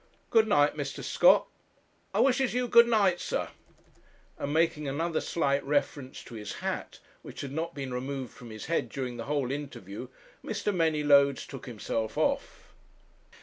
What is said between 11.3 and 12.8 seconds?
took himself off.